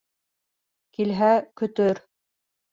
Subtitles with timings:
[0.99, 1.29] Килһә,
[1.63, 2.05] көтөр.